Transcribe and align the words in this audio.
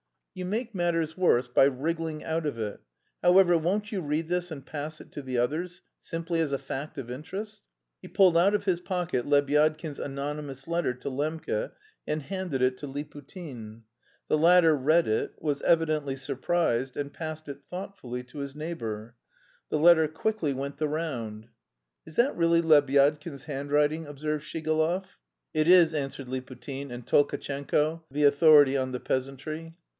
"You 0.33 0.45
make 0.45 0.73
matters 0.73 1.15
worse 1.17 1.47
by 1.49 1.65
wriggling 1.65 2.23
out 2.23 2.45
of 2.45 2.57
it. 2.57 2.79
However, 3.21 3.55
won't 3.57 3.91
you 3.91 4.01
read 4.01 4.29
this 4.29 4.49
and 4.49 4.65
pass 4.65 4.99
it 5.01 5.11
to 5.11 5.21
the 5.21 5.37
others, 5.37 5.83
simply 5.99 6.39
as 6.39 6.51
a 6.53 6.57
fact 6.57 6.97
of 6.97 7.11
interest?" 7.11 7.61
He 8.01 8.07
pulled 8.07 8.35
out 8.37 8.55
of 8.55 8.63
his 8.63 8.79
pocket 8.79 9.27
Lebyadkin's 9.27 9.99
anonymous 9.99 10.67
letter 10.67 10.93
to 10.95 11.09
Lembke 11.09 11.71
and 12.07 12.23
handed 12.23 12.63
it 12.63 12.77
to 12.77 12.87
Liputin. 12.87 13.83
The 14.29 14.37
latter 14.39 14.75
read 14.75 15.07
it, 15.07 15.33
was 15.39 15.61
evidently 15.63 16.15
surprised, 16.15 16.97
and 16.97 17.13
passed 17.13 17.47
it 17.49 17.59
thoughtfully 17.69 18.23
to 18.23 18.39
his 18.39 18.55
neighbour; 18.55 19.15
the 19.69 19.77
letter 19.77 20.07
quickly 20.07 20.53
went 20.53 20.77
the 20.77 20.87
round. 20.87 21.49
"Is 22.07 22.15
that 22.15 22.35
really 22.37 22.61
Lebyadkin's 22.61 23.43
handwriting?" 23.43 24.07
observed 24.07 24.45
Shigalov. 24.45 25.05
"It 25.53 25.67
is," 25.67 25.93
answered 25.93 26.27
Liputin 26.27 26.89
and 26.89 27.05
Tolkatchenko 27.05 28.03
(the 28.09 28.23
authority 28.23 28.75
on 28.77 28.93
the 28.93 28.99
peasantry). 29.01 29.75